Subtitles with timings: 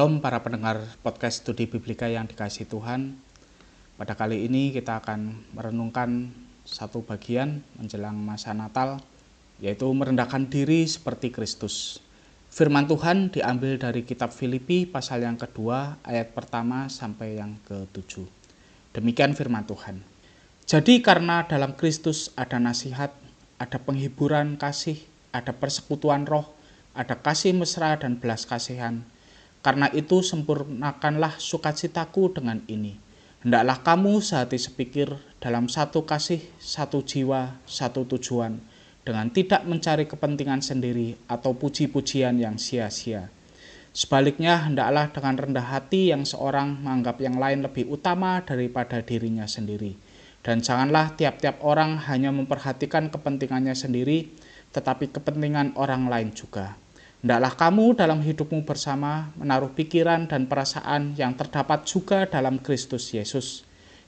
[0.00, 3.20] Shalom para pendengar podcast studi Biblika yang dikasih Tuhan.
[4.00, 6.32] Pada kali ini kita akan merenungkan
[6.64, 9.04] satu bagian menjelang masa Natal,
[9.60, 12.00] yaitu merendahkan diri seperti Kristus.
[12.48, 18.24] Firman Tuhan diambil dari kitab Filipi pasal yang kedua ayat pertama sampai yang ke-7.
[18.96, 20.00] Demikian firman Tuhan.
[20.64, 23.12] Jadi karena dalam Kristus ada nasihat,
[23.60, 24.96] ada penghiburan kasih,
[25.36, 26.48] ada persekutuan roh,
[26.96, 29.04] ada kasih mesra dan belas kasihan,
[29.60, 32.96] karena itu sempurnakanlah sukacitaku dengan ini.
[33.40, 38.60] Hendaklah kamu sehati sepikir dalam satu kasih, satu jiwa, satu tujuan,
[39.00, 43.32] dengan tidak mencari kepentingan sendiri atau puji-pujian yang sia-sia.
[43.90, 49.98] Sebaliknya, hendaklah dengan rendah hati yang seorang menganggap yang lain lebih utama daripada dirinya sendiri.
[50.40, 54.30] Dan janganlah tiap-tiap orang hanya memperhatikan kepentingannya sendiri,
[54.70, 56.78] tetapi kepentingan orang lain juga.
[57.20, 63.60] Hendaklah kamu dalam hidupmu bersama menaruh pikiran dan perasaan yang terdapat juga dalam Kristus Yesus,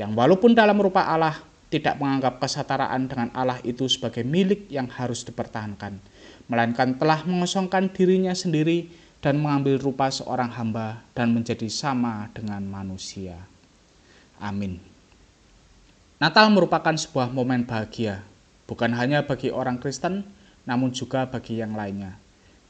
[0.00, 1.36] yang walaupun dalam rupa Allah
[1.68, 6.00] tidak menganggap kesetaraan dengan Allah itu sebagai milik yang harus dipertahankan,
[6.48, 8.88] melainkan telah mengosongkan dirinya sendiri
[9.20, 13.36] dan mengambil rupa seorang hamba dan menjadi sama dengan manusia.
[14.40, 14.80] Amin.
[16.16, 18.24] Natal merupakan sebuah momen bahagia,
[18.64, 20.24] bukan hanya bagi orang Kristen,
[20.64, 22.23] namun juga bagi yang lainnya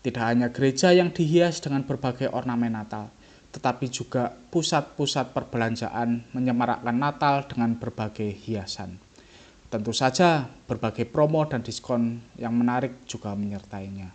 [0.04, 3.08] tidak hanya gereja yang dihias dengan berbagai ornamen Natal,
[3.56, 9.00] tetapi juga pusat-pusat perbelanjaan menyemarakkan Natal dengan berbagai hiasan.
[9.72, 14.12] Tentu saja berbagai promo dan diskon yang menarik juga menyertainya.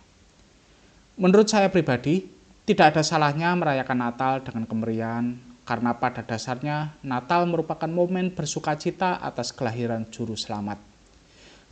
[1.18, 2.22] Menurut saya pribadi,
[2.64, 9.50] tidak ada salahnya merayakan Natal dengan kemeriahan karena pada dasarnya Natal merupakan momen bersukacita atas
[9.50, 10.89] kelahiran juru selamat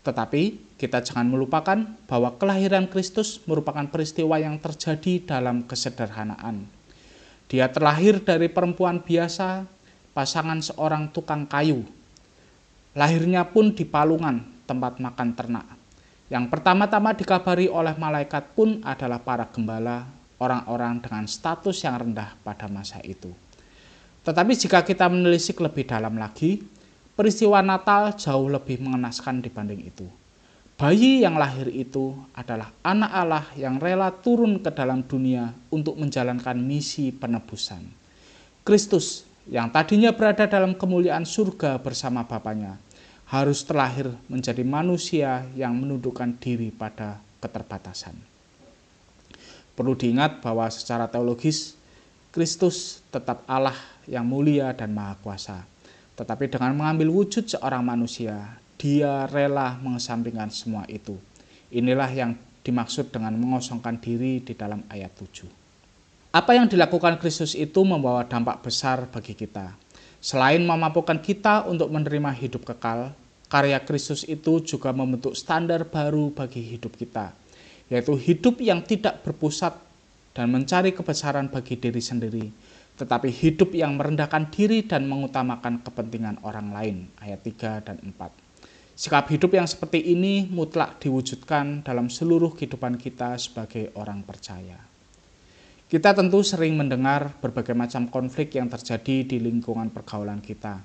[0.09, 6.65] tetapi kita jangan melupakan bahwa kelahiran Kristus merupakan peristiwa yang terjadi dalam kesederhanaan.
[7.53, 9.69] Dia terlahir dari perempuan biasa,
[10.17, 11.85] pasangan seorang tukang kayu.
[12.97, 15.69] Lahirnya pun di palungan, tempat makan ternak.
[16.33, 20.09] Yang pertama-tama dikabari oleh malaikat pun adalah para gembala,
[20.41, 23.29] orang-orang dengan status yang rendah pada masa itu.
[24.25, 26.65] Tetapi jika kita menelisik lebih dalam lagi,
[27.19, 30.07] peristiwa Natal jauh lebih mengenaskan dibanding itu.
[30.79, 36.55] Bayi yang lahir itu adalah anak Allah yang rela turun ke dalam dunia untuk menjalankan
[36.55, 37.83] misi penebusan.
[38.63, 42.79] Kristus yang tadinya berada dalam kemuliaan surga bersama Bapaknya
[43.27, 48.15] harus terlahir menjadi manusia yang menundukkan diri pada keterbatasan.
[49.75, 51.75] Perlu diingat bahwa secara teologis
[52.31, 53.75] Kristus tetap Allah
[54.07, 55.67] yang mulia dan maha kuasa
[56.19, 61.15] tetapi dengan mengambil wujud seorang manusia, dia rela mengesampingkan semua itu.
[61.71, 62.35] Inilah yang
[62.67, 65.47] dimaksud dengan mengosongkan diri di dalam ayat 7.
[66.35, 69.79] Apa yang dilakukan Kristus itu membawa dampak besar bagi kita.
[70.19, 73.15] Selain memampukan kita untuk menerima hidup kekal,
[73.47, 77.31] karya Kristus itu juga membentuk standar baru bagi hidup kita,
[77.87, 79.79] yaitu hidup yang tidak berpusat
[80.35, 82.47] dan mencari kebesaran bagi diri sendiri,
[82.99, 86.97] tetapi hidup yang merendahkan diri dan mengutamakan kepentingan orang lain.
[87.23, 88.13] Ayat 3 dan 4.
[88.99, 94.75] Sikap hidup yang seperti ini mutlak diwujudkan dalam seluruh kehidupan kita sebagai orang percaya.
[95.87, 100.83] Kita tentu sering mendengar berbagai macam konflik yang terjadi di lingkungan pergaulan kita.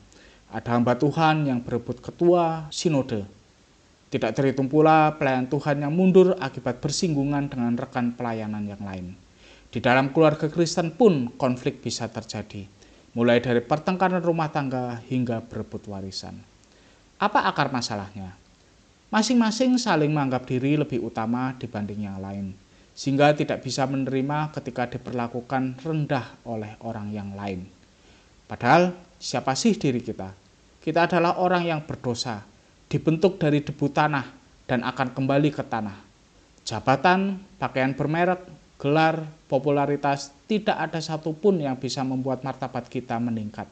[0.53, 3.25] Ada hamba Tuhan yang berebut ketua sinode.
[4.13, 9.22] Tidak terhitung pula pelayan Tuhan yang mundur akibat bersinggungan dengan rekan pelayanan yang lain.
[9.73, 12.69] Di dalam keluarga Kristen pun konflik bisa terjadi,
[13.17, 16.37] mulai dari pertengkaran rumah tangga hingga berebut warisan.
[17.17, 18.37] Apa akar masalahnya?
[19.09, 22.53] Masing-masing saling menganggap diri lebih utama dibanding yang lain,
[22.93, 27.65] sehingga tidak bisa menerima ketika diperlakukan rendah oleh orang yang lain.
[28.45, 30.37] Padahal, siapa sih diri kita?
[30.85, 32.45] Kita adalah orang yang berdosa,
[32.85, 34.25] dibentuk dari debu tanah,
[34.69, 35.97] dan akan kembali ke tanah.
[36.61, 43.71] Jabatan, pakaian bermerek, gelar, popularitas, tidak ada satupun yang bisa membuat martabat kita meningkat.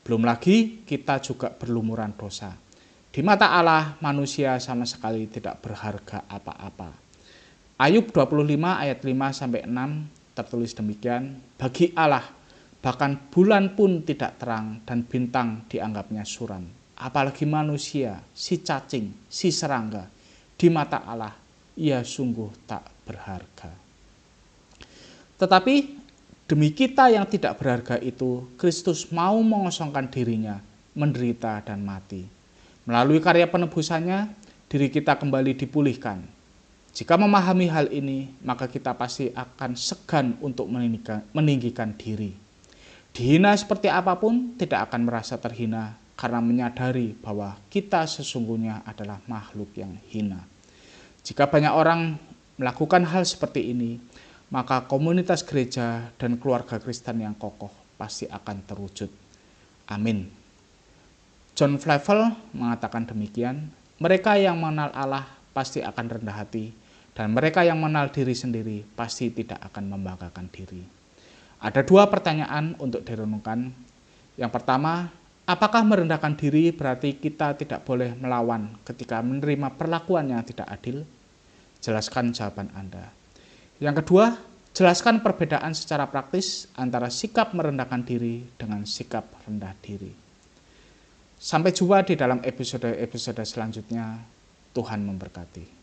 [0.00, 2.56] Belum lagi kita juga berlumuran dosa.
[3.12, 6.96] Di mata Allah, manusia sama sekali tidak berharga apa-apa.
[7.76, 12.24] Ayub 25 ayat 5 sampai 6 tertulis demikian, bagi Allah
[12.80, 16.64] bahkan bulan pun tidak terang dan bintang dianggapnya suram.
[16.96, 20.08] Apalagi manusia, si cacing, si serangga,
[20.56, 21.36] di mata Allah
[21.76, 23.87] ia sungguh tak berharga.
[25.38, 25.74] Tetapi
[26.50, 30.58] demi kita yang tidak berharga itu, Kristus mau mengosongkan dirinya,
[30.98, 32.26] menderita dan mati.
[32.84, 34.34] Melalui karya penebusannya,
[34.66, 36.20] diri kita kembali dipulihkan.
[36.90, 40.66] Jika memahami hal ini, maka kita pasti akan segan untuk
[41.30, 42.34] meninggikan diri.
[43.14, 49.70] Dihina seperti apa pun, tidak akan merasa terhina karena menyadari bahwa kita sesungguhnya adalah makhluk
[49.78, 50.42] yang hina.
[51.22, 52.18] Jika banyak orang
[52.58, 54.02] melakukan hal seperti ini,
[54.48, 59.10] maka komunitas gereja dan keluarga Kristen yang kokoh pasti akan terwujud.
[59.92, 60.28] Amin.
[61.52, 63.68] John Flavel mengatakan demikian,
[63.98, 66.70] mereka yang mengenal Allah pasti akan rendah hati
[67.18, 70.86] dan mereka yang mengenal diri sendiri pasti tidak akan membanggakan diri.
[71.58, 73.74] Ada dua pertanyaan untuk direnungkan.
[74.38, 75.10] Yang pertama,
[75.42, 81.02] apakah merendahkan diri berarti kita tidak boleh melawan ketika menerima perlakuan yang tidak adil?
[81.82, 83.17] Jelaskan jawaban Anda.
[83.78, 84.34] Yang kedua,
[84.74, 90.10] jelaskan perbedaan secara praktis antara sikap merendahkan diri dengan sikap rendah diri.
[91.38, 94.18] Sampai jumpa di dalam episode-episode selanjutnya.
[94.74, 95.77] Tuhan memberkati.